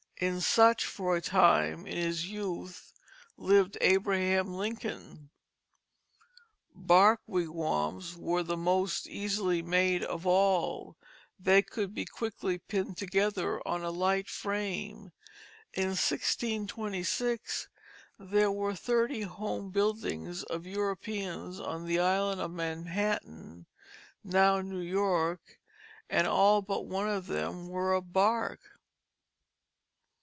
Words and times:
In 0.21 0.39
such 0.39 0.85
for 0.85 1.15
a 1.17 1.21
time, 1.21 1.87
in 1.87 1.97
his 1.97 2.29
youth, 2.29 2.93
lived 3.37 3.75
Abraham 3.81 4.53
Lincoln. 4.53 5.31
Bark 6.75 7.21
wigwams 7.25 8.15
were 8.15 8.43
the 8.43 8.55
most 8.55 9.07
easily 9.07 9.63
made 9.63 10.03
of 10.03 10.27
all; 10.27 10.95
they 11.39 11.63
could 11.63 11.95
be 11.95 12.05
quickly 12.05 12.59
pinned 12.59 12.97
together 12.97 13.67
on 13.67 13.81
a 13.83 13.89
light 13.89 14.29
frame. 14.29 15.11
In 15.73 15.87
1626 15.87 17.67
there 18.19 18.51
were 18.51 18.75
thirty 18.75 19.21
home 19.23 19.71
buildings 19.71 20.43
of 20.43 20.67
Europeans 20.67 21.59
on 21.59 21.87
the 21.87 21.97
island 21.99 22.39
of 22.39 22.51
Manhattan, 22.51 23.65
now 24.23 24.61
New 24.61 24.81
York, 24.81 25.57
and 26.11 26.27
all 26.27 26.61
but 26.61 26.85
one 26.85 27.09
of 27.09 27.25
them 27.25 27.69
were 27.69 27.93
of 27.95 28.13
bark. 28.13 28.59